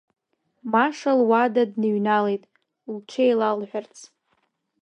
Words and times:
Маша 0.71 1.11
луада 1.19 1.63
дныҩналеит 1.71 2.43
лҽеилалҳәарц. 2.93 3.95